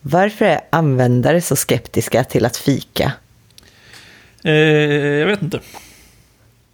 [0.00, 3.12] Varför är användare så skeptiska till att fika?
[4.44, 5.60] Eh, jag vet inte.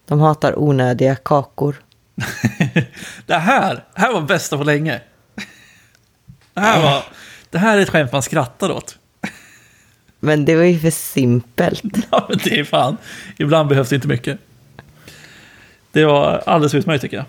[0.06, 1.82] De hatar onödiga kakor.
[3.26, 5.00] det här, det här var bästa på länge.
[6.54, 7.04] Det här, var,
[7.50, 8.98] det här är ett skämt man skrattar åt.
[10.20, 11.82] Men det var ju för simpelt.
[12.10, 12.96] Ja, men det är fan.
[13.38, 14.38] Ibland behövs det inte mycket.
[15.92, 17.26] Det var alldeles utmärkt tycker jag.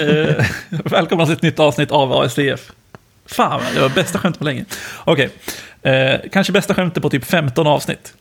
[0.00, 2.72] eh, välkomna till ett nytt avsnitt av ASDF.
[3.26, 4.64] Fan, det var bästa skämtet på länge.
[5.04, 5.30] Okej,
[5.80, 5.92] okay.
[5.92, 8.14] eh, kanske bästa skämtet på typ 15 avsnitt.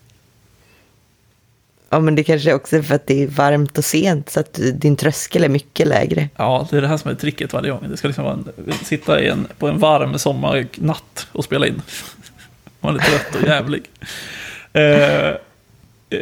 [1.90, 4.60] Ja, men det kanske också är för att det är varmt och sent så att
[4.74, 6.30] din tröskel är mycket lägre.
[6.36, 7.86] Ja, det är det här som är tricket varje gång.
[7.90, 11.82] Det ska liksom vara en, sitta en, på en varm sommarnatt och spela in.
[12.80, 13.84] Man är trött och jävlig.
[14.74, 15.34] Eh,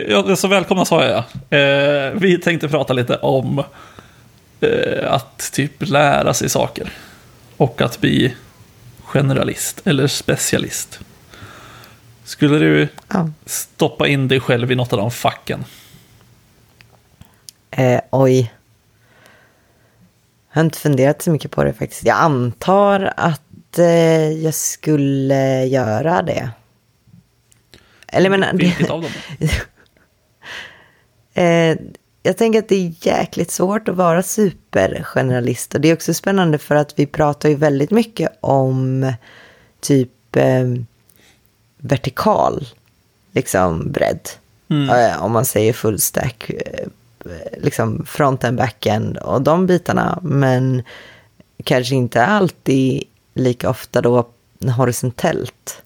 [0.09, 1.17] ja, så välkomna sa jag.
[1.49, 3.63] Eh, vi tänkte prata lite om
[4.61, 6.91] eh, att typ lära sig saker.
[7.57, 8.33] Och att bli
[9.13, 10.99] generalist eller specialist.
[12.23, 13.29] Skulle du ja.
[13.45, 15.65] stoppa in dig själv i något av de facken?
[17.71, 18.53] Eh, oj.
[20.49, 22.05] Jag har inte funderat så mycket på det faktiskt.
[22.05, 26.49] Jag antar att eh, jag skulle göra det.
[28.07, 28.57] Eller men...
[28.57, 29.11] Vilket av dem?
[31.43, 31.77] eh,
[32.23, 35.75] jag tänker att det är jäkligt svårt att vara supergeneralist.
[35.75, 39.13] Och det är också spännande för att vi pratar ju väldigt mycket om
[39.79, 40.65] typ eh,
[41.77, 42.67] vertikal
[43.31, 44.29] liksom bredd.
[44.69, 45.21] Mm.
[45.21, 46.87] Om man säger full stack, eh,
[47.57, 50.19] liksom front-end, back-end och de bitarna.
[50.21, 50.83] Men
[51.63, 54.29] kanske inte alltid lika ofta då
[54.77, 55.83] horisontellt.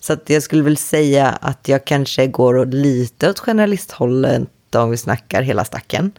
[0.00, 4.96] Så att jag skulle väl säga att jag kanske går lite åt generalisthållet om vi
[4.96, 6.12] snackar hela stacken.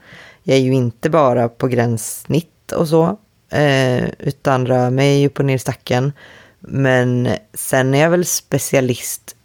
[0.44, 3.18] Jag är ju inte bara på gränssnitt och så,
[3.50, 6.14] eh, utan rör mig upp och ner i stacken.
[6.60, 9.36] Men sen är jag väl specialist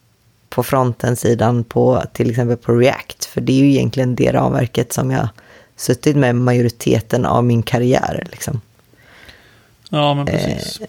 [0.49, 3.25] på fronten-sidan på till exempel på React.
[3.25, 5.28] För det är ju egentligen det ramverket som jag
[5.77, 8.27] suttit med majoriteten av min karriär.
[8.31, 8.61] Liksom.
[9.91, 10.81] Ja, men precis.
[10.81, 10.87] Eh,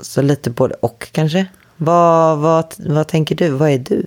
[0.00, 1.46] så lite både och kanske.
[1.76, 3.50] Vad, vad, vad tänker du?
[3.50, 4.06] Vad är du?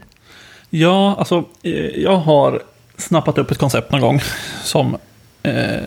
[0.70, 2.64] Ja, alltså eh, jag har
[3.08, 4.22] snappat upp ett koncept någon gång
[4.64, 4.97] som
[5.44, 5.81] eh,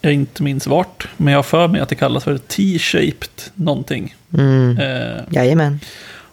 [0.00, 4.14] jag inte minns vart, men jag har för mig att det kallas för T-shaped någonting.
[4.32, 4.78] Mm.
[4.78, 5.80] Eh, Jajamän.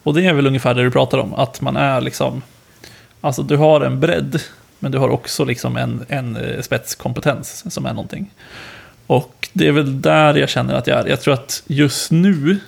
[0.04, 2.42] Och det är väl ungefär det du pratar om, att man är liksom,
[3.22, 4.42] alltså du har en bredd,
[4.80, 8.32] men du har också liksom en, en eh, spetskompetens som är någonting.
[9.08, 11.10] Och det är väl där jag känner att jag är.
[11.10, 12.60] Jag tror att just nu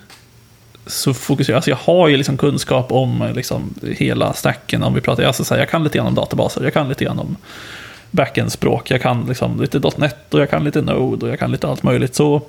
[0.86, 5.02] så fokuserar jag, alltså jag har ju liksom kunskap om liksom hela stacken om vi
[5.02, 7.36] pratar, alltså så här, jag kan lite grann om databaser, jag kan lite grann om
[8.12, 11.68] backend-språk, jag kan liksom lite .NET och jag kan lite Node och jag kan lite
[11.68, 12.42] allt möjligt så.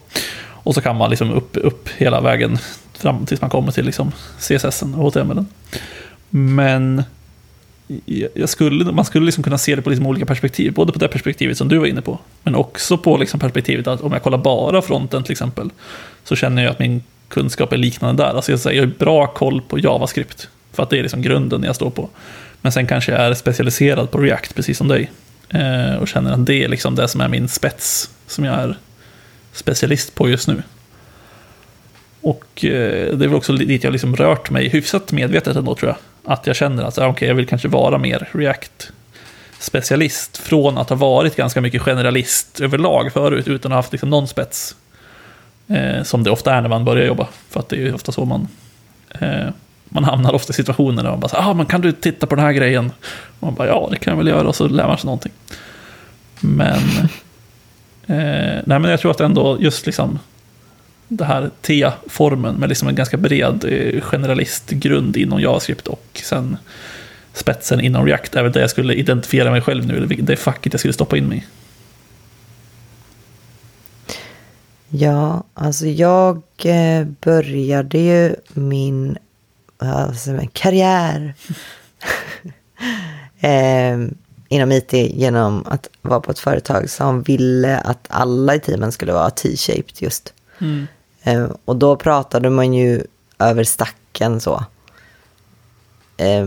[0.65, 2.59] Och så kan man liksom upp, upp hela vägen
[2.93, 5.45] fram tills man kommer till liksom CSS och HTML.
[6.31, 7.03] Men
[8.35, 10.73] jag skulle, man skulle liksom kunna se det på liksom olika perspektiv.
[10.73, 14.01] Både på det perspektivet som du var inne på, men också på liksom perspektivet att
[14.01, 15.71] om jag kollar bara fronten till exempel,
[16.25, 17.03] så känner jag att min
[17.35, 18.31] kunskap är liknande där.
[18.31, 21.63] Alltså jag, säger, jag har bra koll på JavaScript, för att det är liksom grunden
[21.63, 22.09] jag står på.
[22.61, 25.11] Men sen kanske jag är specialiserad på React, precis som dig.
[25.49, 28.77] Eh, och känner att det är liksom det som är min spets, som jag är
[29.53, 30.63] specialist på just nu.
[32.21, 35.91] Och eh, det är väl också dit jag liksom rört mig hyfsat medvetet ändå tror
[35.91, 35.97] jag.
[36.33, 40.37] Att jag känner att okay, jag vill kanske vara mer React-specialist.
[40.37, 44.29] Från att ha varit ganska mycket generalist överlag förut utan att ha haft liksom någon
[44.29, 44.77] spets.
[45.69, 47.29] Eh, som det ofta är när man börjar jobba.
[47.51, 48.49] För att det är ju ofta så man,
[49.21, 49.49] eh,
[49.85, 52.45] man hamnar ofta i situationer där man bara ah, men kan du titta på den
[52.45, 52.93] här grejen?
[53.41, 55.33] Och man bara ja, det kan jag väl göra och så lär man sig någonting.
[56.41, 56.79] Men,
[58.07, 60.19] eh, nej, men jag tror att ändå just liksom
[61.09, 66.57] det här T-formen med liksom en ganska bred eh, generalistgrund inom JavaScript och sen
[67.33, 70.81] spetsen inom React är väl det jag skulle identifiera mig själv nu, det facket jag
[70.81, 71.64] skulle stoppa in mig i.
[74.97, 79.19] Ja, alltså jag eh, började ju min
[79.79, 81.35] alltså, karriär
[83.41, 83.99] eh,
[84.49, 89.13] inom IT genom att vara på ett företag som ville att alla i teamen skulle
[89.13, 90.35] vara T-shaped just.
[90.59, 90.87] Mm.
[91.23, 93.05] Eh, och då pratade man ju
[93.39, 94.65] över stacken så.
[96.17, 96.47] Eh,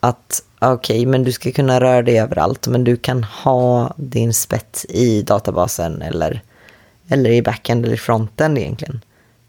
[0.00, 4.34] att okej, okay, men du ska kunna röra dig överallt, men du kan ha din
[4.34, 6.42] spets i databasen eller
[7.08, 9.00] eller i backend eller i fronten egentligen.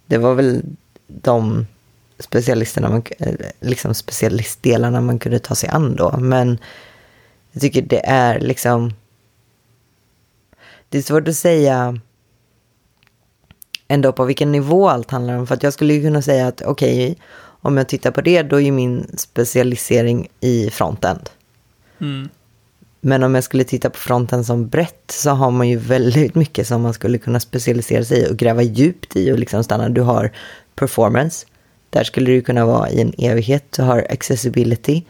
[0.06, 0.62] Det var väl
[1.08, 1.68] de
[2.20, 6.18] specialisterna man, eh, liksom specialistdelarna man kunde ta sig an då.
[6.18, 6.58] Men
[7.52, 8.94] jag tycker det är liksom...
[10.90, 12.00] Det är svårt att säga
[13.88, 15.48] ändå på vilken nivå allt handlar om.
[15.48, 17.16] För att jag skulle ju kunna säga att okej, okay,
[17.62, 21.30] om jag tittar på det, då är ju min specialisering i frontend.
[22.02, 22.30] Mm.
[23.08, 26.68] Men om jag skulle titta på fronten som brett så har man ju väldigt mycket
[26.68, 29.90] som man skulle kunna specialisera sig i och gräva djupt i och liksom stanna.
[29.90, 30.32] Du har
[30.76, 31.46] performance,
[31.90, 33.72] där skulle du kunna vara i en evighet.
[33.72, 35.04] Du har accessibility,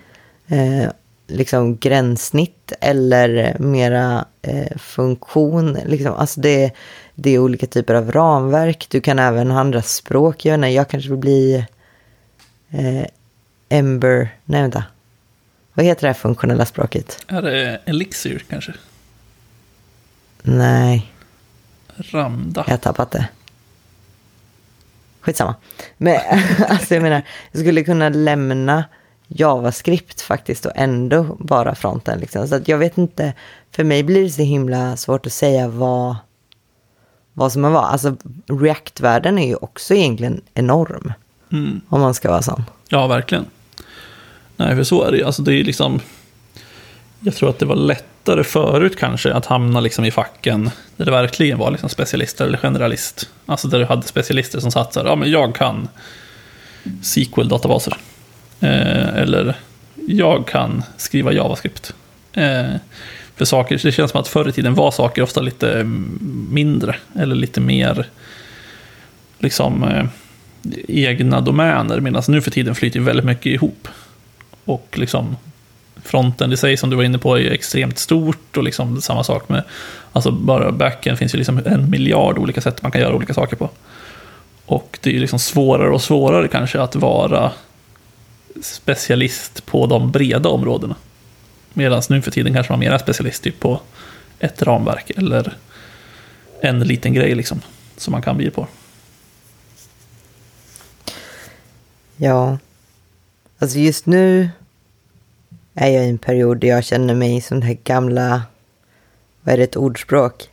[0.47, 0.89] eh,
[1.27, 5.77] liksom gränssnitt eller mera eh, funktion.
[5.86, 6.13] Liksom.
[6.13, 6.71] Alltså det,
[7.15, 8.88] det är olika typer av ramverk.
[8.89, 10.45] Du kan även ha andra språk.
[10.45, 11.65] Jag, jag kanske vill bli
[12.69, 13.06] eh,
[13.69, 14.83] Ember, nej vänta.
[15.75, 17.25] Vad heter det här funktionella språket?
[17.27, 18.74] Är det Elixir kanske?
[20.42, 21.12] Nej,
[21.95, 22.63] Ramda.
[22.68, 23.27] jag har tappat det.
[25.22, 25.56] Skitsamma.
[25.98, 26.19] Men
[26.69, 28.83] alltså jag menar, jag skulle kunna lämna
[29.27, 32.19] JavaScript faktiskt och ändå bara fronten.
[32.19, 32.48] Liksom.
[32.48, 33.33] Så att jag vet inte,
[33.71, 36.16] för mig blir det så himla svårt att säga vad,
[37.33, 37.86] vad som är vad.
[37.86, 38.16] Alltså
[38.48, 41.13] React-världen är ju också egentligen enorm.
[41.51, 41.81] Mm.
[41.89, 42.63] Om man ska vara sån.
[42.88, 43.45] Ja, verkligen.
[44.57, 45.24] Nej, för så är det ju.
[45.24, 46.00] Alltså, det är liksom...
[47.19, 51.12] Jag tror att det var lättare förut kanske att hamna liksom i facken där det
[51.12, 53.30] verkligen var liksom specialister eller generalist.
[53.46, 55.88] Alltså där du hade specialister som satt så här, ja men jag kan
[57.02, 57.98] SQL-databaser.
[58.60, 59.56] Eh, eller
[60.07, 61.94] jag kan skriva JavaScript.
[62.34, 62.75] Eh,
[63.36, 66.96] för saker, det känns som att förr i tiden var saker ofta lite mm, mindre
[67.16, 68.07] eller lite mer
[69.40, 70.06] liksom eh,
[70.88, 72.00] egna domäner.
[72.00, 73.88] Medan nu för tiden flyter väldigt mycket ihop.
[74.66, 75.36] Och liksom
[76.04, 79.24] fronten i sig som du var inne på är ju extremt stort och liksom samma
[79.24, 79.64] sak med,
[80.12, 83.56] alltså bara backen finns ju liksom en miljard olika sätt man kan göra olika saker
[83.56, 83.70] på.
[84.66, 87.52] Och det är ju liksom svårare och svårare kanske att vara
[88.62, 90.96] specialist på de breda områdena.
[91.74, 93.82] Medan nu för tiden kanske man mer är specialist typ på
[94.40, 95.58] ett ramverk eller
[96.62, 97.62] en liten grej liksom
[97.98, 98.68] som man kan bli på.
[102.18, 102.58] Ja.
[103.60, 104.50] Alltså just nu
[105.74, 108.44] är jag i en period där jag känner mig som det här gamla,
[109.42, 110.50] vad är det, ett ordspråk?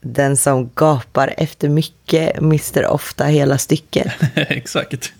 [0.00, 4.12] Den som gapar efter mycket mister ofta hela stycket.
[4.34, 5.12] Exakt.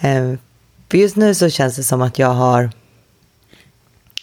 [0.00, 0.34] Eh,
[0.90, 2.70] För just nu så känns det som att jag har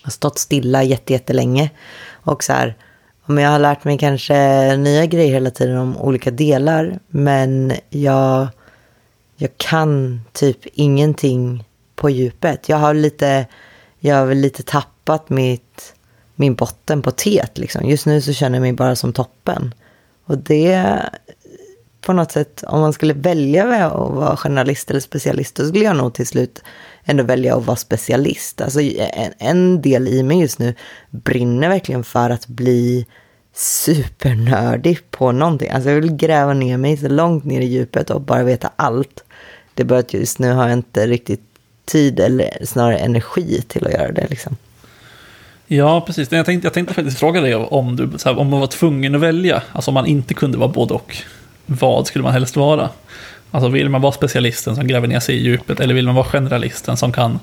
[0.09, 1.71] stått stilla jätte- jättelänge.
[2.09, 2.75] Och så här,
[3.27, 6.99] jag har lärt mig kanske nya grejer hela tiden om olika delar.
[7.07, 8.47] Men jag,
[9.35, 11.63] jag kan typ ingenting
[11.95, 12.69] på djupet.
[12.69, 13.45] Jag har lite,
[13.99, 15.93] jag har väl lite tappat mitt,
[16.35, 17.89] min botten på teet liksom.
[17.89, 19.73] Just nu så känner jag mig bara som toppen.
[20.25, 20.99] Och det
[22.01, 25.95] på något sätt, om man skulle välja att vara journalist eller specialist, då skulle jag
[25.95, 26.63] nog till slut
[27.03, 28.61] ändå välja att vara specialist.
[28.61, 30.75] Alltså en, en del i mig just nu
[31.09, 33.05] brinner verkligen för att bli
[33.53, 35.69] supernördig på någonting.
[35.69, 39.23] Alltså jag vill gräva ner mig så långt ner i djupet och bara veta allt.
[39.73, 41.41] Det är bara att just nu har jag inte riktigt
[41.85, 44.57] tid eller snarare energi till att göra det liksom.
[45.67, 46.31] Ja, precis.
[46.31, 49.15] Jag tänkte, jag tänkte faktiskt fråga dig om, du, så här, om man var tvungen
[49.15, 51.17] att välja, alltså om man inte kunde vara både och.
[51.65, 52.89] Vad skulle man helst vara?
[53.51, 56.25] Alltså vill man vara specialisten som gräver ner sig i djupet eller vill man vara
[56.25, 57.39] generalisten som kan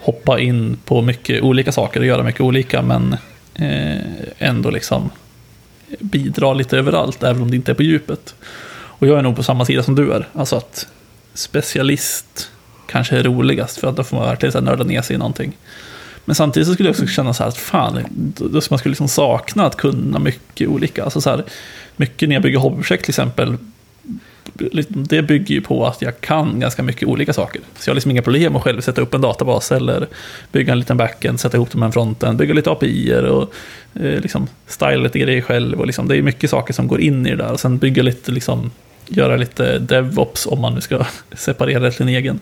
[0.00, 3.16] hoppa in på mycket olika saker och göra mycket olika men
[3.54, 4.00] eh,
[4.38, 5.10] ändå liksom
[6.00, 8.34] bidra lite överallt även om det inte är på djupet.
[8.74, 10.28] Och jag är nog på samma sida som du är.
[10.32, 10.86] Alltså att
[11.34, 12.50] specialist
[12.86, 15.56] kanske är roligast för att då får man verkligen nörda ner sig i någonting.
[16.24, 18.04] Men samtidigt så skulle jag också känna så här att fan,
[18.36, 21.04] då skulle man skulle liksom sakna att kunna mycket olika.
[21.04, 21.44] Alltså så här,
[21.96, 23.56] mycket när jag bygger hobbyprojekt till exempel,
[24.58, 27.60] Liksom, det bygger ju på att jag kan ganska mycket olika saker.
[27.78, 30.06] Så jag har liksom inga problem att själv sätta upp en databas eller
[30.52, 33.54] bygga en liten backend, sätta ihop dem med en fronten, bygga lite API och
[33.94, 35.80] eh, liksom styla lite grejer själv.
[35.80, 37.52] Och liksom, det är mycket saker som går in i det där.
[37.52, 38.70] Och sen bygga lite, liksom,
[39.08, 42.40] göra lite DevOps om man nu ska separera det till en egen.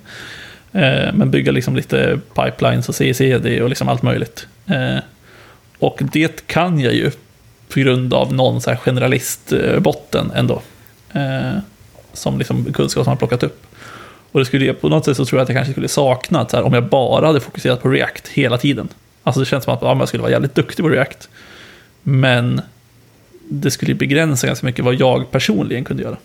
[0.73, 4.47] Eh, men bygga liksom lite pipelines och CICD och liksom allt möjligt.
[4.67, 4.99] Eh,
[5.79, 7.11] och det kan jag ju
[7.69, 10.63] på grund av någon så här generalistbotten ändå.
[11.13, 11.59] Eh,
[12.13, 13.67] som liksom kunskap som man plockat upp.
[14.33, 16.57] Och det skulle, på något sätt så tror jag att jag kanske skulle sakna så
[16.57, 18.89] här, om jag bara hade fokuserat på React hela tiden.
[19.23, 21.29] Alltså det känns som att ja, jag skulle vara jävligt duktig på React.
[22.03, 22.61] Men
[23.49, 26.17] det skulle begränsa ganska mycket vad jag personligen kunde göra.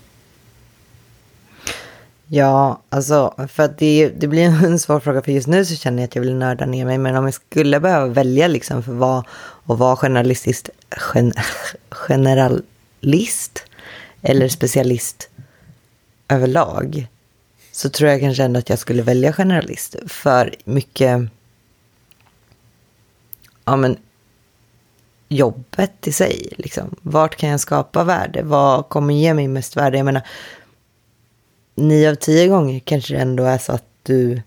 [2.28, 6.04] Ja, alltså för att det, det blir en svår fråga för just nu så känner
[6.04, 6.98] jag att jag vill nörda ner mig.
[6.98, 9.24] Men om jag skulle behöva välja liksom för vad
[9.66, 10.70] och vara generalistisk
[11.14, 11.34] gen,
[11.90, 13.66] generalist
[14.22, 15.30] eller specialist
[16.28, 17.08] överlag
[17.72, 19.96] så tror jag kanske ändå att jag skulle välja generalist.
[20.08, 21.30] För mycket
[23.66, 23.98] ja, men,
[25.30, 26.54] jobbet i sig.
[26.58, 26.96] Liksom.
[27.02, 28.44] Vart kan jag skapa värde?
[28.44, 29.98] Vad kommer ge mig mest värde?
[29.98, 30.22] Jag menar,
[31.76, 34.42] nio av tio gånger kanske det ändå är så att du,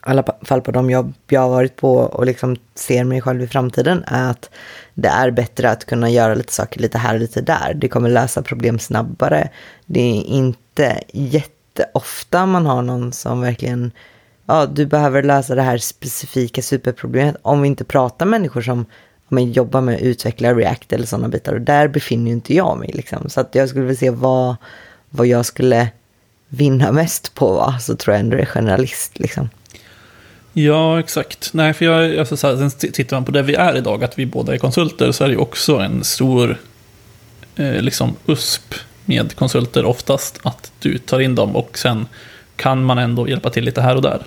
[0.00, 3.46] alla fall på de jobb jag har varit på och liksom ser mig själv i
[3.46, 4.50] framtiden, är att
[4.94, 7.74] det är bättre att kunna göra lite saker lite här och lite där.
[7.74, 9.48] Det kommer lösa problem snabbare.
[9.86, 13.92] Det är inte jätteofta man har någon som verkligen,
[14.46, 17.36] ja, du behöver lösa det här specifika superproblemet.
[17.42, 18.86] Om vi inte pratar människor som
[19.30, 21.54] men jobbar med att utveckla React eller sådana bitar.
[21.54, 22.90] Och där befinner ju inte jag mig.
[22.94, 23.28] Liksom.
[23.28, 24.56] Så att jag skulle vilja se vad,
[25.10, 25.88] vad jag skulle
[26.48, 27.52] vinna mest på.
[27.52, 27.78] Va?
[27.80, 29.18] Så tror jag ändå det är generalist.
[29.18, 29.48] Liksom.
[30.52, 31.50] Ja, exakt.
[31.52, 34.18] Nej, för jag, alltså, så här, sen tittar man på det vi är idag, att
[34.18, 36.56] vi båda är konsulter, så är det ju också en stor
[37.56, 42.06] eh, liksom USP med konsulter oftast, att du tar in dem och sen
[42.56, 44.22] kan man ändå hjälpa till lite här och där.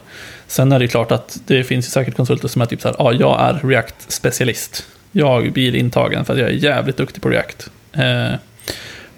[0.48, 2.96] Sen är det klart att det finns ju säkert konsulter som är typ så här,
[3.00, 4.84] ja, ah, jag är React-specialist.
[5.12, 7.70] Jag blir intagen för att jag är jävligt duktig på React.
[7.94, 8.34] Eh,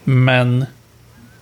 [0.03, 0.65] men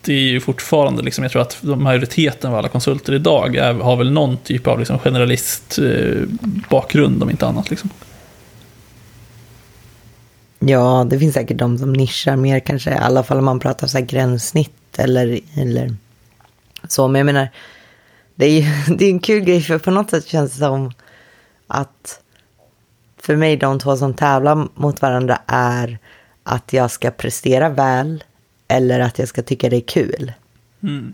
[0.04, 3.96] det är ju fortfarande, liksom, jag tror att majoriteten av alla konsulter idag är, har
[3.96, 7.70] väl någon typ av liksom, generalist-bakgrund, eh, om inte annat.
[7.70, 7.90] Liksom.
[10.60, 13.88] Ja, det finns säkert de som nischar mer kanske, i alla fall om man pratar
[13.88, 15.96] så här gränssnitt eller, eller
[16.88, 17.08] så.
[17.08, 17.50] Men jag menar,
[18.36, 18.66] det är ju
[18.98, 20.92] det är en kul grej, för på något sätt känns det som
[21.68, 22.20] att
[23.18, 25.98] för mig de två som tävlar mot varandra är
[26.44, 28.24] att jag ska prestera väl
[28.74, 30.34] eller att jag ska tycka det är kul.
[30.84, 31.14] Mm.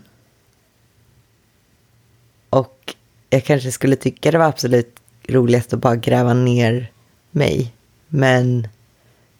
[2.50, 2.94] Och
[3.30, 4.96] jag kanske skulle tycka det var absolut
[5.28, 6.90] roligast att bara gräva ner
[7.30, 7.72] mig.
[8.08, 8.68] Men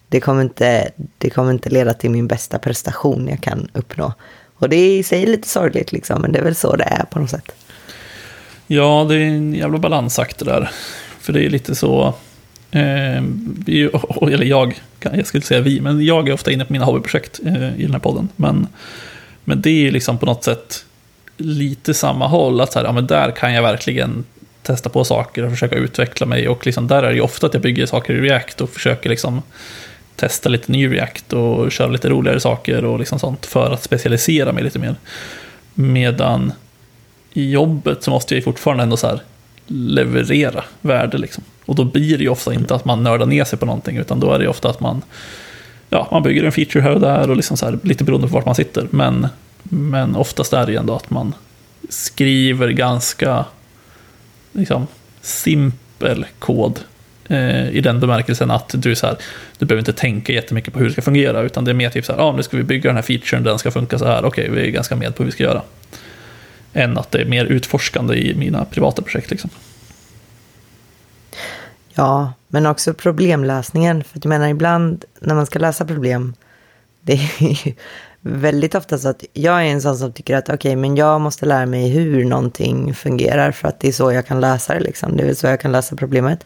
[0.09, 4.13] det kommer inte, det kommer inte leda till min bästa prestation jag kan uppnå.
[4.55, 7.05] Och det är i sig lite sorgligt liksom, men det är väl så det är
[7.05, 7.53] på något sätt.
[8.67, 10.71] Ja, det är en jävla balansakt det där.
[11.21, 12.15] För det är lite så...
[12.71, 13.23] Eh,
[13.65, 13.83] vi,
[14.23, 17.81] eller jag, jag skulle säga vi, men jag är ofta inne på mina hobbyprojekt eh,
[17.81, 18.29] i den här podden.
[18.37, 18.67] Men,
[19.45, 20.85] men det är liksom på något sätt
[21.37, 22.61] lite samma håll.
[22.61, 24.25] Att så här, ja, men där kan jag verkligen
[24.63, 26.49] testa på saker och försöka utveckla mig.
[26.49, 29.11] Och liksom där är det ju ofta att jag bygger saker i React och försöker
[29.11, 29.43] liksom
[30.17, 34.53] testa lite ny React och köra lite roligare saker och liksom sånt för att specialisera
[34.53, 34.95] mig lite mer.
[35.75, 36.53] Medan
[37.33, 39.21] i jobbet så måste jag fortfarande ändå så här
[39.67, 41.19] leverera värde.
[41.19, 41.45] Liksom.
[41.71, 44.21] Och då blir det ju ofta inte att man nördar ner sig på någonting, utan
[44.21, 45.03] då är det ofta att man,
[45.91, 48.35] ja, man bygger en feature här och där, och liksom så här, lite beroende på
[48.35, 48.87] vart man sitter.
[48.91, 49.29] Men,
[49.63, 51.35] men oftast är det ju ändå att man
[51.89, 53.45] skriver ganska
[54.53, 54.87] liksom,
[55.21, 56.81] simpel kod
[57.29, 59.17] eh, i den bemärkelsen att du, så här,
[59.59, 62.05] du behöver inte tänka jättemycket på hur det ska fungera, utan det är mer typ
[62.05, 64.25] så här, ah, nu ska vi bygga den här featuren, den ska funka så här,
[64.25, 65.63] okej, okay, vi är ganska med på hur vi ska göra
[66.73, 69.31] än att det är mer utforskande i mina privata projekt.
[69.31, 69.51] Liksom.
[71.95, 74.05] Ja, men också problemlösningen.
[74.05, 76.35] För jag menar ibland när man ska lösa problem,
[77.01, 77.75] det är
[78.21, 81.21] väldigt ofta så att jag är en sån som tycker att okej, okay, men jag
[81.21, 84.81] måste lära mig hur någonting fungerar för att det är så jag kan lösa det.
[84.81, 85.17] Liksom.
[85.17, 86.45] Det är så jag kan lösa problemet.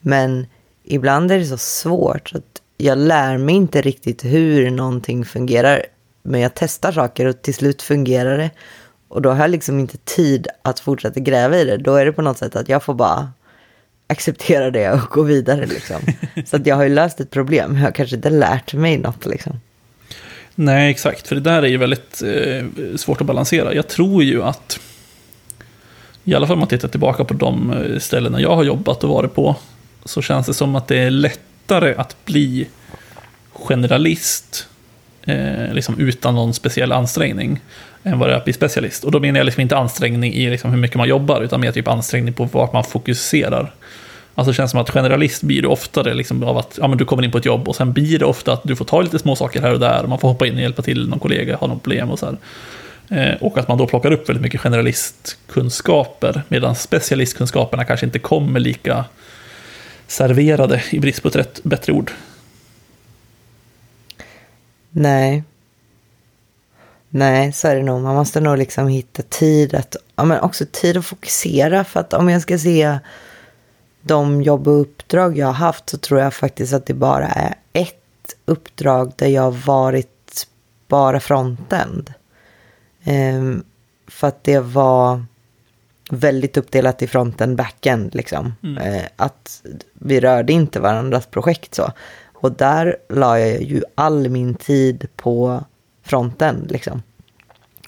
[0.00, 0.46] Men
[0.84, 2.44] ibland är det så svårt så att
[2.76, 5.86] jag lär mig inte riktigt hur någonting fungerar.
[6.22, 8.50] Men jag testar saker och till slut fungerar det.
[9.08, 11.76] Och då har jag liksom inte tid att fortsätta gräva i det.
[11.76, 13.32] Då är det på något sätt att jag får bara
[14.06, 15.66] acceptera det och gå vidare.
[15.66, 16.00] Liksom.
[16.46, 19.26] Så att jag har ju löst ett problem, jag har kanske inte lärt mig något.
[19.26, 19.60] Liksom.
[20.54, 21.28] Nej, exakt.
[21.28, 23.74] För det där är ju väldigt eh, svårt att balansera.
[23.74, 24.80] Jag tror ju att,
[26.24, 29.10] i alla fall om man tittar tillbaka på de eh, ställena jag har jobbat och
[29.10, 29.56] varit på,
[30.04, 32.68] så känns det som att det är lättare att bli
[33.52, 34.68] generalist
[35.22, 37.60] eh, liksom utan någon speciell ansträngning
[38.04, 39.04] än vad det är att bli specialist.
[39.04, 41.72] Och då menar jag liksom inte ansträngning i liksom hur mycket man jobbar, utan mer
[41.72, 43.74] typ ansträngning på vart man fokuserar.
[44.34, 47.04] Alltså det känns som att generalist blir du oftare liksom av att ja, men du
[47.04, 49.18] kommer in på ett jobb och sen blir det ofta att du får ta lite
[49.18, 50.02] små saker här och där.
[50.02, 52.26] Och man får hoppa in och hjälpa till någon kollega, har något problem och så
[52.26, 52.36] här.
[53.08, 58.60] Eh, och att man då plockar upp väldigt mycket generalistkunskaper, medan specialistkunskaperna kanske inte kommer
[58.60, 59.04] lika
[60.06, 62.10] serverade i brist på ett rätt, bättre ord.
[64.90, 65.42] Nej,
[67.16, 68.02] Nej, så är det nog.
[68.02, 71.84] Man måste nog liksom hitta tid att, ja, men också tid att fokusera.
[71.84, 72.98] För att om jag ska se
[74.00, 77.54] de jobb och uppdrag jag har haft så tror jag faktiskt att det bara är
[77.72, 80.46] ett uppdrag där jag har varit
[80.88, 82.12] bara frontend.
[83.06, 83.64] Um,
[84.08, 85.24] för att det var
[86.10, 88.54] väldigt uppdelat i fronten backend liksom.
[88.62, 88.94] Mm.
[88.94, 91.92] Uh, att vi rörde inte varandras projekt så.
[92.24, 95.64] Och där la jag ju all min tid på
[96.04, 96.66] fronten.
[96.70, 97.02] Liksom.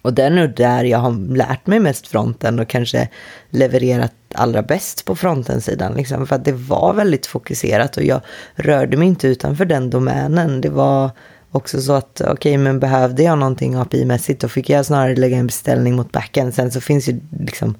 [0.02, 3.08] Och det är nog där jag har lärt mig mest fronten och kanske
[3.50, 5.94] levererat allra bäst på fronten-sidan.
[5.94, 8.20] Liksom, för att det var väldigt fokuserat och jag
[8.54, 10.60] rörde mig inte utanför den domänen.
[10.60, 11.10] Det var,
[11.56, 15.36] också så att okej, okay, men behövde jag någonting API-mässigt då fick jag snarare lägga
[15.36, 16.52] en beställning mot backen.
[16.52, 17.74] Sen så finns ju liksom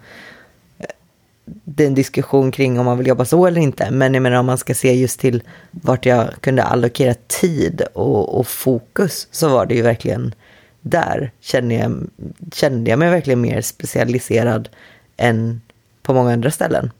[1.47, 3.91] det är en diskussion kring om man vill jobba så eller inte.
[3.91, 8.39] Men jag menar om man ska se just till vart jag kunde allokera tid och,
[8.39, 10.35] och fokus så var det ju verkligen
[10.81, 12.11] där kände jag,
[12.53, 14.69] kände jag mig verkligen mer specialiserad
[15.17, 15.61] än
[16.03, 16.91] på många andra ställen.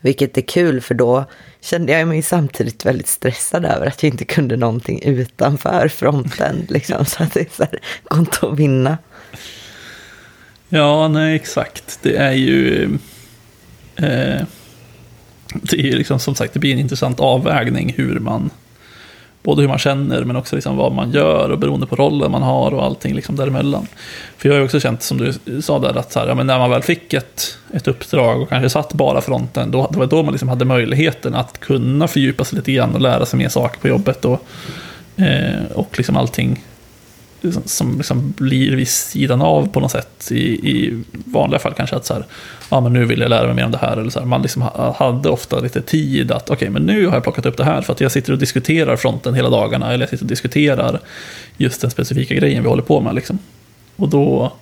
[0.00, 1.24] Vilket är kul för då
[1.60, 6.66] kände jag mig samtidigt väldigt stressad över att jag inte kunde någonting utanför fronten.
[6.68, 8.98] liksom, så att det är så här, går inte att vinna.
[10.72, 11.98] Ja, nej exakt.
[12.02, 12.84] Det är ju...
[13.96, 14.40] Eh,
[15.54, 18.50] det är ju liksom som sagt, det blir en intressant avvägning hur man
[19.42, 22.42] både hur man känner men också liksom vad man gör och beroende på rollen man
[22.42, 23.86] har och allting liksom däremellan.
[24.36, 26.46] För jag har ju också känt, som du sa där, att så här, ja, men
[26.46, 30.06] när man väl fick ett, ett uppdrag och kanske satt bara fronten, då, det var
[30.06, 33.48] då man liksom hade möjligheten att kunna fördjupa sig lite grann och lära sig mer
[33.48, 34.24] saker på jobbet.
[34.24, 34.46] Och,
[35.16, 36.64] eh, och liksom allting
[37.64, 40.30] som liksom blir vid sidan av på något sätt.
[40.30, 42.24] I, i vanliga fall kanske att så här,
[42.70, 43.96] ja men nu vill jag lära mig mer om det här.
[43.96, 44.26] Eller så här.
[44.26, 44.62] Man liksom
[44.96, 47.82] hade ofta lite tid att, okej okay, men nu har jag plockat upp det här
[47.82, 49.92] för att jag sitter och diskuterar fronten hela dagarna.
[49.92, 51.00] Eller jag sitter och diskuterar
[51.56, 53.14] just den specifika grejen vi håller på med.
[53.14, 53.38] Liksom.
[53.96, 54.52] Och då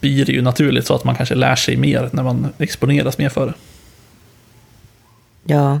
[0.00, 3.28] blir det ju naturligt så att man kanske lär sig mer när man exponeras mer
[3.28, 3.54] för det.
[5.44, 5.80] Ja,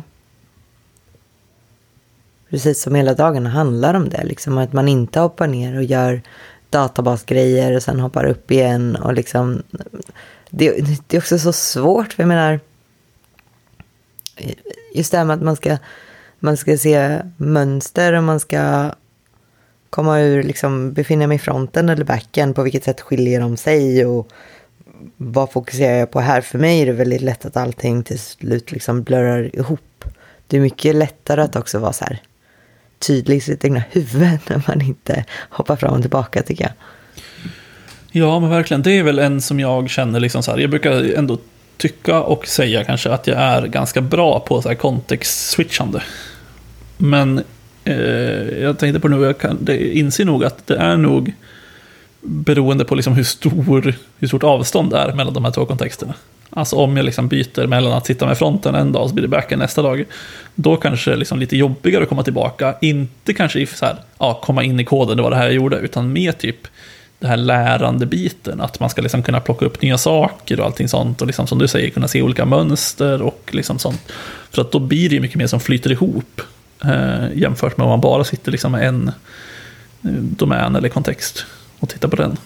[2.50, 4.24] precis som hela dagarna handlar om det.
[4.24, 6.22] Liksom att man inte hoppar ner och gör
[6.70, 8.96] databasgrejer och sen hoppar upp igen.
[8.96, 9.62] Och liksom,
[10.50, 12.60] det, det är också så svårt, för jag menar,
[14.94, 15.76] just det här med att man ska,
[16.38, 18.92] man ska se mönster och man ska
[19.90, 24.06] komma ur, liksom, befinna mig i fronten eller backen, på vilket sätt skiljer de sig
[24.06, 24.28] och
[25.16, 26.40] vad fokuserar jag på här?
[26.40, 30.04] För mig är det väldigt lätt att allting till slut liksom blurrar ihop.
[30.46, 32.22] Det är mycket lättare att också vara så här,
[32.98, 36.72] tydlig i sitt egna huvud när man inte hoppar fram och tillbaka tycker jag.
[38.12, 38.82] Ja, men verkligen.
[38.82, 40.58] Det är väl en som jag känner liksom så här.
[40.58, 41.38] Jag brukar ändå
[41.76, 46.02] tycka och säga kanske att jag är ganska bra på så här kontext-switchande.
[46.96, 47.42] Men
[47.84, 51.32] eh, jag tänkte på nu, jag kan, det, inser nog att det är nog
[52.20, 56.14] beroende på liksom hur, stor, hur stort avstånd det är mellan de här två kontexterna.
[56.50, 59.22] Alltså om jag liksom byter mellan att sitta med fronten en dag och så blir
[59.22, 60.04] det backen nästa dag.
[60.54, 62.74] Då kanske det är liksom lite jobbigare att komma tillbaka.
[62.80, 65.54] Inte kanske i så här, ja, komma in i koden, det var det här jag
[65.54, 65.76] gjorde.
[65.76, 66.68] Utan mer typ
[67.18, 68.60] den här lärande biten.
[68.60, 71.20] Att man ska liksom kunna plocka upp nya saker och allting sånt.
[71.20, 74.12] Och liksom, som du säger, kunna se olika mönster och liksom sånt.
[74.50, 76.40] För att då blir det mycket mer som flyter ihop.
[76.84, 79.08] Eh, jämfört med om man bara sitter liksom med en
[80.04, 81.46] eh, domän eller kontext
[81.78, 82.36] och tittar på den.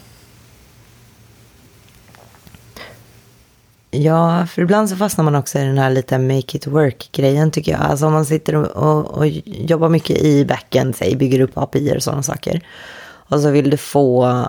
[3.91, 7.73] Ja, för ibland så fastnar man också i den här lite make it work-grejen tycker
[7.73, 7.81] jag.
[7.81, 12.03] Alltså om man sitter och, och, jobbar mycket i backen, säg, bygger upp API och
[12.03, 12.61] sådana saker.
[13.03, 14.45] Och så vill du få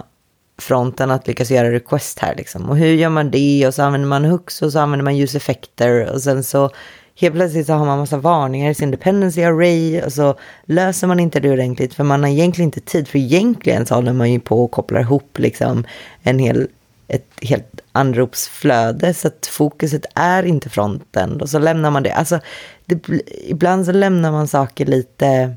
[0.62, 2.70] fronten att lyckas göra request här liksom.
[2.70, 3.68] Och hur gör man det?
[3.68, 6.14] Och så använder man hooks och så använder man use ljuseffekter.
[6.14, 6.70] Och sen så
[7.16, 10.02] helt plötsligt så har man massa varningar i sin dependency array.
[10.02, 13.08] Och så löser man inte det ordentligt för man har egentligen inte tid.
[13.08, 15.86] För egentligen så håller man ju på och kopplar ihop liksom
[16.24, 16.68] en hel
[17.12, 22.14] ett helt anropsflöde så att fokuset är inte fronten och så lämnar man det.
[22.14, 22.40] Alltså,
[22.86, 25.56] det, ibland så lämnar man saker lite...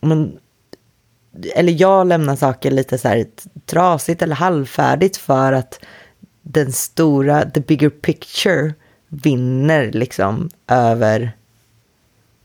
[0.00, 0.38] Men,
[1.54, 3.26] eller jag lämnar saker lite så här
[3.66, 5.80] trasigt eller halvfärdigt för att
[6.42, 8.74] den stora, the bigger picture
[9.08, 11.32] vinner liksom över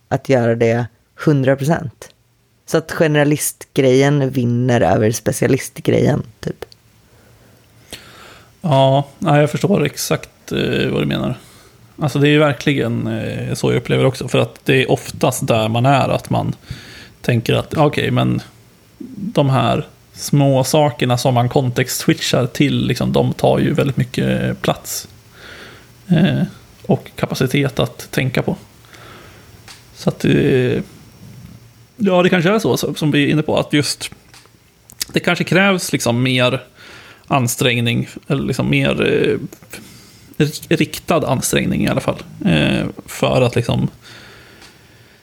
[0.07, 0.85] att göra det
[1.25, 2.09] 100 procent.
[2.65, 6.65] Så att generalistgrejen vinner över specialistgrejen, typ.
[8.61, 11.37] Ja, jag förstår exakt eh, vad du menar.
[11.99, 14.27] Alltså det är ju verkligen eh, så jag upplever också.
[14.27, 16.55] För att det är oftast där man är, att man
[17.21, 18.41] tänker att okej, okay, men
[19.15, 25.07] de här små sakerna som man kontext-switchar till, liksom, de tar ju väldigt mycket plats.
[26.07, 26.41] Eh,
[26.85, 28.55] och kapacitet att tänka på.
[29.95, 30.81] Så att eh,
[32.03, 34.11] Ja, det kanske är så som vi är inne på, att just
[35.13, 36.61] det kanske krävs liksom mer
[37.31, 39.37] ansträngning, eller liksom mer eh,
[40.69, 42.17] riktad ansträngning i alla fall.
[42.45, 43.89] Eh, för att liksom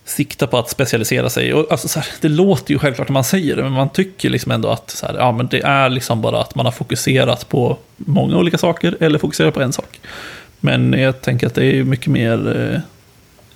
[0.04, 1.54] sikta på att specialisera sig.
[1.54, 4.30] Och alltså, så här, det låter ju självklart när man säger det, men man tycker
[4.30, 7.48] liksom ändå att så här, ja, men det är liksom bara att man har fokuserat
[7.48, 10.00] på många olika saker eller fokuserat på en sak.
[10.60, 12.56] Men jag tänker att det är mycket mer,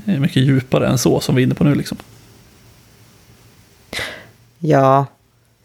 [0.07, 1.75] eh, mycket djupare än så som vi är inne på nu.
[1.75, 1.99] Liksom.
[4.59, 5.07] Ja,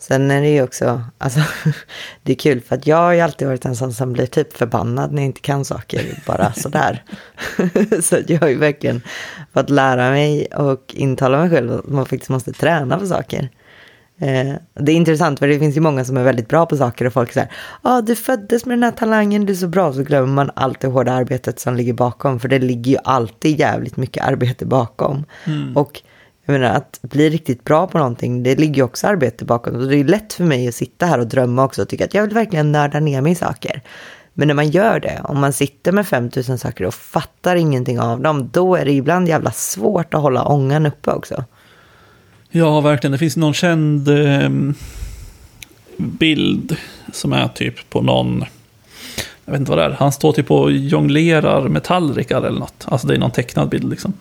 [0.08, 1.40] Sen är det ju också, alltså,
[2.24, 4.58] det är kul för att jag har ju alltid varit en sån som blir typ
[4.58, 7.04] förbannad när jag inte kan saker bara sådär.
[8.02, 9.02] så jag har ju verkligen
[9.54, 13.50] fått lära mig och intala mig själv att man faktiskt måste träna på saker.
[14.20, 17.06] Eh, det är intressant för det finns ju många som är väldigt bra på saker
[17.06, 17.52] och folk säger,
[17.84, 20.52] ja ah, du föddes med den här talangen, du är så bra, så glömmer man
[20.56, 24.66] allt det hårda arbetet som ligger bakom, för det ligger ju alltid jävligt mycket arbete
[24.66, 25.26] bakom.
[25.46, 25.78] Mm.
[25.78, 26.02] Och
[26.48, 29.76] jag menar att bli riktigt bra på någonting, det ligger ju också arbete bakom.
[29.76, 32.14] Och det är lätt för mig att sitta här och drömma också och tycka att
[32.14, 33.82] jag vill verkligen nörda ner mig i saker.
[34.34, 38.22] Men när man gör det, om man sitter med 5000 saker och fattar ingenting av
[38.22, 41.44] dem, då är det ibland jävla svårt att hålla ångan uppe också.
[42.50, 43.12] Ja, verkligen.
[43.12, 44.50] Det finns någon känd eh,
[45.98, 46.78] bild
[47.14, 48.46] som är typ på någon,
[49.46, 52.86] jag vet inte vad det är, han står typ och jonglerar med tallrikar eller något.
[52.86, 54.14] Alltså det är någon tecknad bild liksom.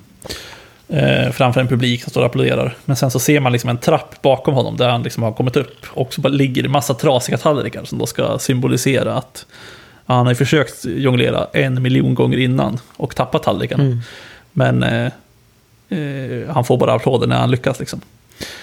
[0.89, 2.77] Eh, framför en publik som står och applåderar.
[2.85, 5.57] Men sen så ser man liksom en trapp bakom honom där han liksom har kommit
[5.57, 5.87] upp.
[5.89, 9.47] Och så bara ligger det massa trasiga tallrikar som då ska symbolisera att
[10.07, 13.85] han har försökt jonglera en miljon gånger innan och tappat tallrikarna.
[13.85, 13.99] Mm.
[14.53, 15.13] Men eh,
[15.89, 18.01] eh, han får bara applåder när han lyckas liksom.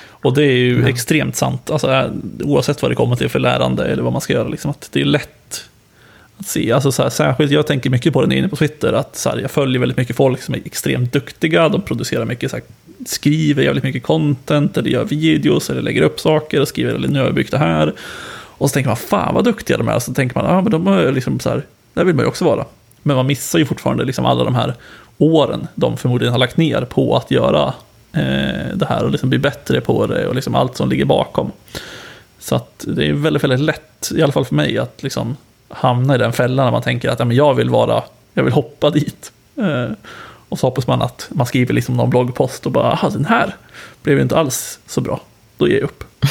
[0.09, 0.88] Och det är ju mm.
[0.88, 2.12] extremt sant, alltså,
[2.43, 4.47] oavsett vad det kommer till för lärande eller vad man ska göra.
[4.47, 5.65] Liksom, att det är lätt
[6.47, 9.29] se, alltså, så här, särskilt jag tänker mycket på det inne på Twitter, att så
[9.29, 12.65] här, jag följer väldigt mycket folk som är extremt duktiga, de producerar mycket, så här,
[13.06, 17.19] skriver jävligt mycket content, eller gör videos, eller lägger upp saker och skriver, eller nu
[17.19, 17.93] har jag byggt det här.
[18.58, 20.88] Och så tänker man, fan vad duktiga de är, så tänker man, ja men de
[20.88, 22.65] är liksom så här, där vill man ju också vara.
[23.01, 24.73] Men man missar ju fortfarande liksom alla de här
[25.17, 27.73] åren de förmodligen har lagt ner på att göra
[28.13, 31.51] eh, det här och liksom bli bättre på det och liksom allt som ligger bakom.
[32.39, 35.38] Så att det är väldigt, väldigt lätt, i alla fall för mig, att liksom
[35.75, 38.53] hamna i den fällan när man tänker att ja, men jag vill vara, jag vill
[38.53, 39.31] hoppa dit.
[39.55, 39.91] Eh,
[40.49, 43.55] och så hoppas man att man skriver liksom någon bloggpost och bara, aha, den här
[44.03, 45.21] blev inte alls så bra.
[45.57, 46.03] Då ger jag upp.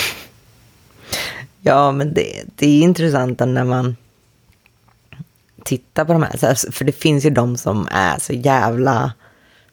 [1.64, 3.96] Ja, men det, det är intressant när man
[5.64, 6.72] tittar på de här.
[6.72, 9.12] För det finns ju de som är så jävla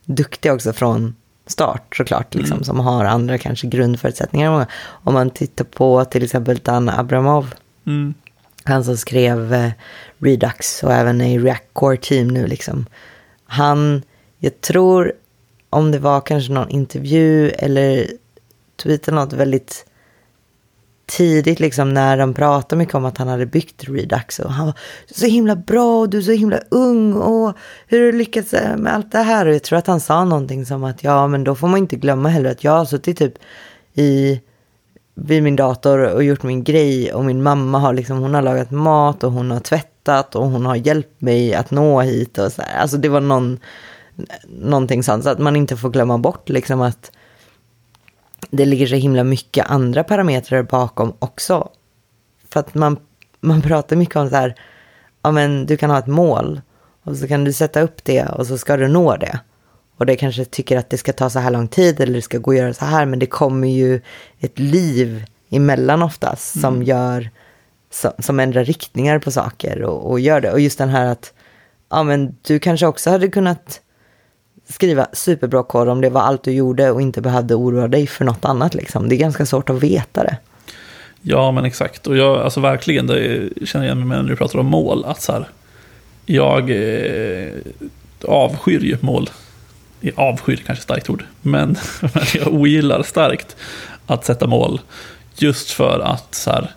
[0.05, 2.63] duktiga också från start såklart, liksom, mm.
[2.63, 4.65] som har andra kanske grundförutsättningar.
[4.81, 7.53] Om man tittar på till exempel Dan Abramov,
[7.85, 8.13] mm
[8.69, 9.71] han som skrev eh,
[10.19, 12.47] Redux och även i React Core Team nu.
[12.47, 12.85] Liksom.
[13.45, 14.03] Han,
[14.39, 15.13] jag tror,
[15.69, 18.07] om det var kanske någon intervju eller
[18.83, 19.85] tweetade något väldigt
[21.09, 24.75] tidigt liksom när de pratade mycket om att han hade byggt Redux och han var
[25.11, 28.77] så himla bra och du är så himla ung och hur har du lyckats eh,
[28.77, 29.45] med allt det här?
[29.45, 31.95] Och jag tror att han sa någonting som att ja, men då får man inte
[31.95, 33.33] glömma heller att jag har suttit typ
[33.93, 34.41] i
[35.25, 38.71] vid min dator och gjort min grej och min mamma har liksom, hon har lagat
[38.71, 42.61] mat och hon har tvättat och hon har hjälpt mig att nå hit och så
[42.61, 42.81] här.
[42.81, 43.59] Alltså det var någon,
[44.47, 47.11] någonting sånt så att man inte får glömma bort liksom att
[48.49, 51.69] det ligger så himla mycket andra parametrar bakom också.
[52.49, 52.97] För att man,
[53.39, 54.55] man pratar mycket om så här,
[55.21, 56.61] ja men du kan ha ett mål
[57.03, 59.39] och så kan du sätta upp det och så ska du nå det.
[59.99, 62.37] Och det kanske tycker att det ska ta så här lång tid eller det ska
[62.37, 64.01] gå att göra så här, men det kommer ju
[64.39, 66.87] ett liv emellan oftast som mm.
[66.87, 67.29] gör,
[67.91, 70.51] som, som ändrar riktningar på saker och, och gör det.
[70.51, 71.33] Och just den här att,
[71.89, 73.81] ja men du kanske också hade kunnat
[74.69, 78.25] skriva superbra kod om det var allt du gjorde och inte behövde oroa dig för
[78.25, 78.73] något annat.
[78.73, 79.09] Liksom.
[79.09, 80.37] Det är ganska svårt att veta det.
[81.21, 82.07] Ja, men exakt.
[82.07, 85.05] Och jag, alltså verkligen, det känner jag igen mig med när du pratar om mål.
[85.05, 85.47] Att så här,
[86.25, 87.51] jag eh,
[88.27, 89.29] avskyr ju mål.
[90.15, 91.23] Avskyr kanske starkt ord.
[91.41, 93.55] Men, men jag ogillar starkt
[94.05, 94.81] att sätta mål.
[95.35, 96.71] Just för att så här,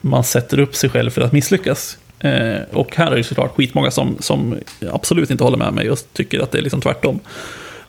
[0.00, 1.98] man sätter upp sig själv för att misslyckas.
[2.18, 4.58] Eh, och här är det såklart skitmånga som, som
[4.92, 7.20] absolut inte håller med mig och tycker att det är liksom tvärtom.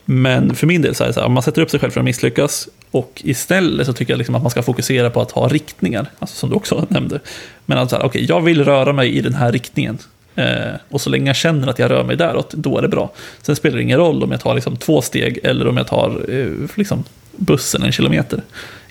[0.06, 2.00] Men för min del så är det så här, man sätter upp sig själv för
[2.00, 5.48] att misslyckas och istället så tycker jag liksom att man ska fokusera på att ha
[5.48, 7.20] riktningar, alltså som du också nämnde.
[7.66, 9.98] Men att så okej, okay, jag vill röra mig i den här riktningen.
[10.36, 13.12] Eh, och så länge jag känner att jag rör mig däråt, då är det bra.
[13.42, 16.26] Sen spelar det ingen roll om jag tar liksom två steg eller om jag tar
[16.30, 18.42] eh, liksom bussen en kilometer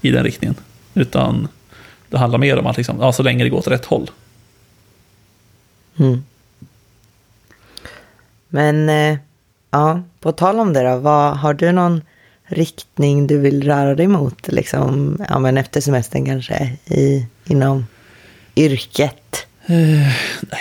[0.01, 0.55] i den riktningen.
[0.95, 1.49] Utan
[2.09, 4.11] det handlar mer om att liksom, ja, så länge det går åt rätt håll.
[5.99, 6.25] Mm.
[8.49, 9.19] Men eh,
[9.71, 12.03] ja, på tal om det då, vad, har du någon
[12.45, 17.87] riktning du vill röra dig mot, liksom, ja, men efter semestern kanske, i, inom
[18.57, 19.48] yrket?
[19.69, 20.09] Eh,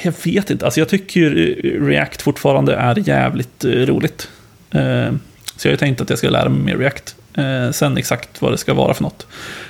[0.03, 4.29] jag vet inte, alltså jag tycker eh, React fortfarande är jävligt eh, roligt.
[4.71, 5.11] Eh,
[5.55, 7.15] så jag har tänkt att jag ska lära mig mer React.
[7.33, 9.27] Eh, sen exakt vad det ska vara för något.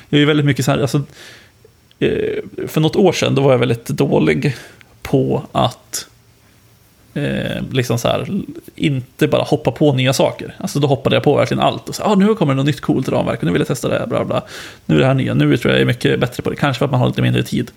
[0.09, 1.01] Jag är väldigt mycket så här, alltså,
[2.67, 4.55] för något år sedan då var jag väldigt dålig
[5.01, 6.07] på att
[7.13, 8.41] eh, liksom så här,
[8.75, 10.55] inte bara hoppa på nya saker.
[10.57, 11.89] Alltså då hoppade jag på verkligen allt.
[11.89, 13.89] Och så, ah, nu kommer det något nytt coolt ramverk och nu vill jag testa
[13.89, 14.43] det här, bla bla.
[14.85, 16.55] Nu är det här nya, nu tror jag jag är mycket bättre på det.
[16.55, 17.71] Kanske för att man har lite mindre tid.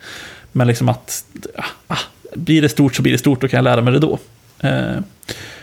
[0.52, 1.24] Men liksom att,
[1.56, 1.98] ah, ah,
[2.34, 4.18] blir det stort så blir det stort, då kan jag lära mig det då.
[4.60, 4.96] Eh,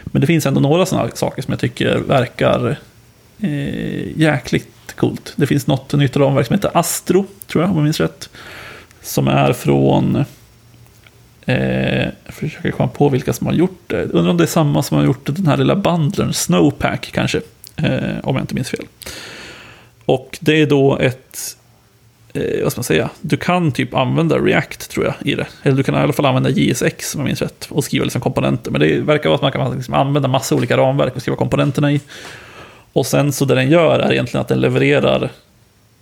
[0.04, 2.80] men det finns ändå några sådana saker som jag tycker verkar
[3.40, 5.34] eh, jäkligt coolt.
[5.36, 8.30] Det finns något nytt ramverk som heter Astro, tror jag om jag minns rätt.
[9.02, 10.26] Som är från
[11.48, 14.04] Eh, jag försöker komma på vilka som har gjort det.
[14.04, 17.42] Undrar om det är samma som har gjort den här lilla bandlern, Snowpack kanske.
[17.76, 18.86] Eh, om jag inte minns fel.
[20.06, 21.57] Och det är då ett,
[22.34, 25.48] eh, vad ska man säga, du kan typ använda React tror jag i det.
[25.64, 28.22] Eller du kan i alla fall använda JSX om jag minns rätt och skriva liksom
[28.22, 28.72] komponenter.
[28.72, 31.92] Men det verkar vara att man kan liksom använda massa olika ramverk och skriva komponenterna
[31.92, 32.02] i.
[32.94, 35.30] Och sen så det den gör är egentligen att den levererar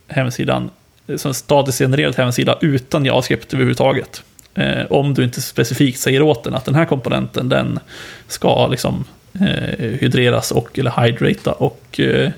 [0.08, 0.70] hemsidan
[1.08, 4.24] eh, som en statiskt genererad hemsida utan JavaScript överhuvudtaget.
[4.56, 7.80] Eh, om du inte specifikt säger åt den att den här komponenten den
[8.28, 12.32] ska liksom eh, hydreras och eller hydrata och eh,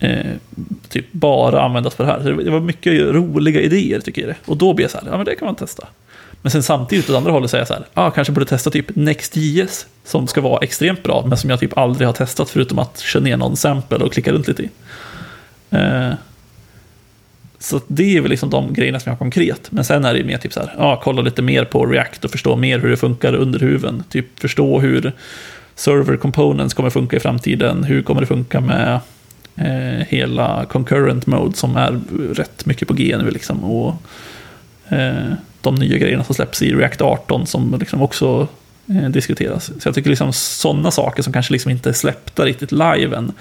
[0.00, 0.36] eh,
[0.88, 2.22] typ bara användas för det här.
[2.22, 4.36] Så det var mycket roliga idéer tycker jag.
[4.46, 5.88] Och då blir jag så här, ja men det kan man testa.
[6.42, 8.70] Men sen samtidigt åt andra hållet säger jag så här, ja ah, kanske borde testa
[8.70, 12.78] typ Next.js som ska vara extremt bra, men som jag typ aldrig har testat förutom
[12.78, 14.68] att köra ner någon sample och klicka runt lite i.
[15.70, 16.12] Eh,
[17.58, 19.72] så det är väl liksom de grejerna som jag har konkret.
[19.72, 22.30] Men sen är det mer typ så här, ja, kolla lite mer på React och
[22.30, 24.04] förstå mer hur det funkar under huven.
[24.08, 25.12] Typ förstå hur
[25.74, 27.84] server components kommer funka i framtiden.
[27.84, 29.00] Hur kommer det funka med
[29.56, 32.00] eh, hela concurrent mode som är
[32.34, 33.64] rätt mycket på G nu liksom.
[33.64, 33.94] Och
[34.88, 38.48] eh, de nya grejerna som släpps i React 18 som liksom också
[38.86, 39.64] eh, diskuteras.
[39.64, 43.32] Så jag tycker liksom sådana saker som kanske liksom inte är släppta riktigt live än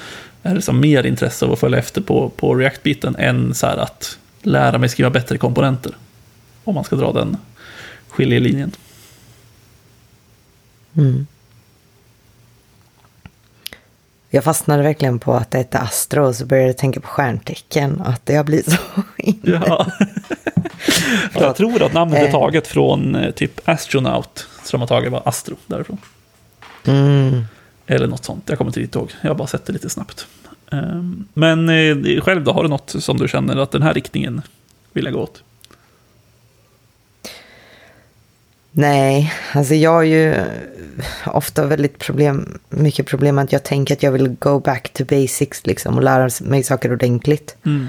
[0.43, 4.77] är liksom mer intresse av att följa efter på, på React-biten än så att lära
[4.77, 5.91] mig skriva bättre komponenter.
[6.63, 7.37] Om man ska dra den
[8.09, 8.71] skiljelinjen.
[10.97, 11.27] Mm.
[14.29, 18.01] Jag fastnade verkligen på att det hette Astro och så började jag tänka på stjärntecken.
[18.01, 18.77] Att det har blivit så
[19.17, 19.39] inne.
[19.43, 19.87] Ja.
[21.33, 22.31] jag tror att namnet är eh.
[22.31, 24.47] taget från eh, typ Astronaut.
[24.63, 25.97] Så de har tagit bara Astro därifrån.
[26.85, 27.43] Mm.
[27.87, 29.11] Eller något sånt, jag kommer inte riktigt ihåg.
[29.21, 30.27] Jag har bara sett det lite snabbt.
[30.71, 34.41] Ehm, men eh, själv då, har du något som du känner att den här riktningen
[34.93, 35.43] vill jag gå åt?
[38.79, 40.35] Nej, alltså jag har ju
[41.25, 45.65] ofta väldigt problem, mycket problem att jag tänker att jag vill go back to basics
[45.65, 47.57] liksom och lära mig saker ordentligt.
[47.65, 47.87] Mm.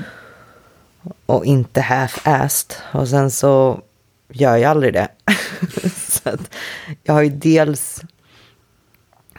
[1.26, 2.74] Och inte half-assed.
[2.92, 3.80] Och sen så
[4.28, 5.08] gör jag aldrig det.
[5.96, 6.50] så att
[7.02, 8.02] jag har ju dels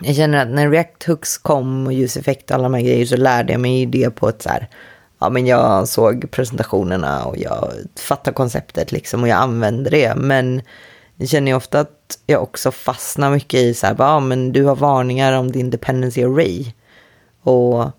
[0.01, 3.17] jag känner att när React Hooks kom och ljuseffekt och alla de här grejer så
[3.17, 4.69] lärde jag mig det på ett så här,
[5.19, 10.15] ja men jag såg presentationerna och jag fattade konceptet liksom och jag använde det.
[10.15, 10.61] Men
[11.17, 14.52] jag känner ju ofta att jag också fastnar mycket i så här, ja ah, men
[14.52, 16.65] du har varningar om din dependency array.
[17.41, 17.91] Och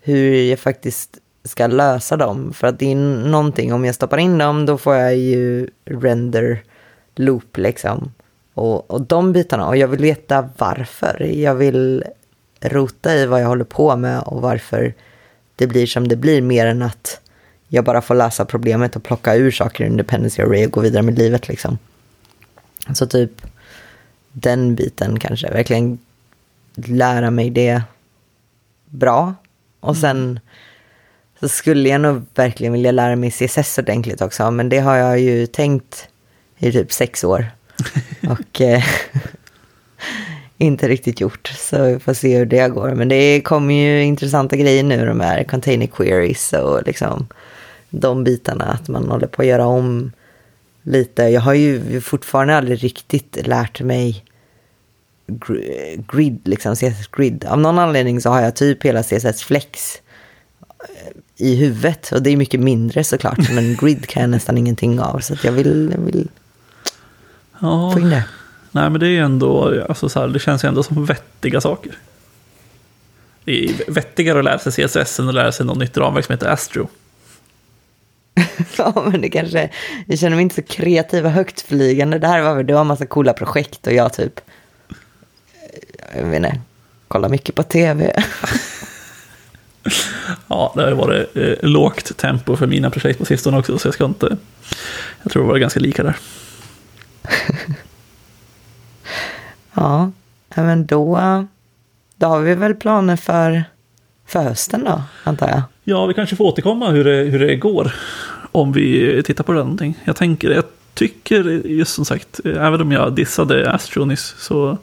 [0.00, 2.52] hur jag faktiskt ska lösa dem.
[2.52, 6.62] För att det är någonting, om jag stoppar in dem då får jag ju render
[7.16, 8.12] loop liksom
[8.54, 9.66] och, och de bitarna.
[9.66, 11.22] Och jag vill veta varför.
[11.22, 12.04] Jag vill
[12.60, 14.94] rota i vad jag håller på med och varför
[15.56, 17.20] det blir som det blir mer än att
[17.68, 21.02] jag bara får lösa problemet och plocka ur saker ur dependency array och gå vidare
[21.02, 21.78] med livet liksom.
[22.94, 23.42] Så typ
[24.32, 25.98] den biten kanske, verkligen
[26.74, 27.82] lära mig det
[28.86, 29.34] bra.
[29.80, 30.40] Och sen
[31.40, 35.20] så skulle jag nog verkligen vilja lära mig CSS ordentligt också, men det har jag
[35.20, 36.08] ju tänkt
[36.58, 37.46] i typ sex år.
[38.28, 38.84] och eh,
[40.58, 41.48] inte riktigt gjort.
[41.48, 42.94] Så vi får se hur det går.
[42.94, 47.26] Men det kommer ju intressanta grejer nu, de här container queries och liksom
[47.90, 48.64] de bitarna.
[48.64, 50.12] Att man håller på att göra om
[50.82, 51.22] lite.
[51.22, 54.24] Jag har ju fortfarande aldrig riktigt lärt mig
[56.12, 57.44] grid, liksom CSS grid.
[57.44, 59.96] Av någon anledning så har jag typ hela CSS flex
[60.80, 62.12] eh, i huvudet.
[62.12, 65.18] Och det är mycket mindre såklart, men grid kan jag nästan ingenting av.
[65.20, 66.28] Så jag vill, vill
[67.60, 67.90] Ja.
[67.92, 68.24] Få in det.
[68.70, 71.92] Nej, men det är ändå, alltså så här, det känns ju ändå som vettiga saker.
[73.44, 76.32] Det är vettigare att lära sig CSS än att lära sig något nytt ramverk som
[76.32, 76.88] heter Astro.
[78.78, 79.70] ja, men det kanske,
[80.06, 82.18] jag känner mig inte så kreativ och högtflygande.
[82.18, 84.40] Det här var, det var en massa coola projekt och jag typ,
[86.16, 86.60] jag vet inte,
[87.08, 88.22] kollar mycket på tv.
[90.46, 93.94] ja, det har varit eh, lågt tempo för mina projekt på sistone också, så jag
[93.94, 94.36] ska inte,
[95.22, 96.16] jag tror det var ganska lika där.
[99.74, 100.10] ja,
[100.54, 101.20] men då,
[102.16, 103.64] då har vi väl planer för,
[104.26, 105.62] för hösten då, antar jag.
[105.90, 107.94] Ja, vi kanske får återkomma hur det, hur det går.
[108.52, 109.98] Om vi tittar på det någonting.
[110.04, 114.78] Jag tänker, jag tycker, just som sagt, även om jag dissade Astro nyss, så,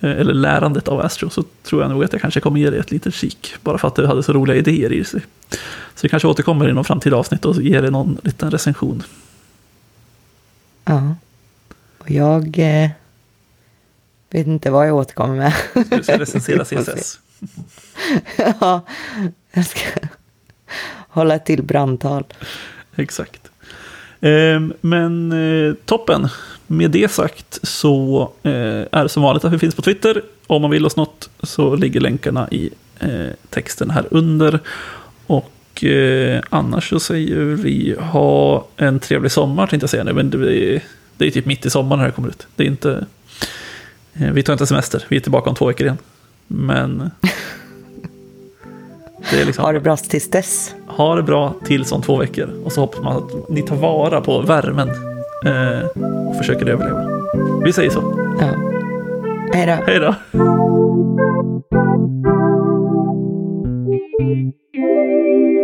[0.00, 2.78] eh, eller lärandet av Astro, så tror jag nog att jag kanske kommer ge det
[2.78, 3.54] ett litet kik.
[3.62, 5.20] Bara för att det hade så roliga idéer i sig.
[5.94, 9.02] Så jag kanske återkommer i någon framtida avsnitt och ger det någon liten recension.
[10.84, 11.14] Ja.
[11.98, 12.90] Och jag eh,
[14.30, 15.52] vet inte vad jag återkommer med.
[15.90, 17.20] Du ska recensera CSS.
[18.60, 18.86] ja,
[19.52, 19.80] jag ska
[21.14, 22.24] hålla till brandtal.
[22.96, 23.50] Exakt.
[24.20, 26.28] Ehm, Men eh, toppen.
[26.66, 28.52] Med det sagt så eh,
[28.90, 30.22] är det som vanligt att vi finns på Twitter.
[30.46, 34.60] Om man vill oss något så ligger länkarna i eh, texten här under.
[35.26, 35.50] Och
[36.50, 40.12] annars så säger vi ha en trevlig sommar tänkte jag säga nu.
[40.12, 40.82] Men det är,
[41.16, 42.46] det är typ mitt i sommaren när det kommer ut.
[42.56, 43.06] Det är inte...
[44.12, 45.04] Vi tar inte semester.
[45.08, 45.98] Vi är tillbaka om två veckor igen.
[46.46, 47.10] Men...
[49.30, 50.74] Det liksom, ha det bra tills dess.
[50.86, 52.50] Ha det bra tills om två veckor.
[52.64, 54.88] Och så hoppas man att ni tar vara på värmen
[55.44, 55.86] eh,
[56.28, 57.04] och försöker överleva.
[57.64, 58.02] Vi säger så.
[58.40, 58.46] Ja.
[59.52, 59.92] Hej då.
[59.92, 60.14] Hej då.
[64.18, 65.63] Thank you.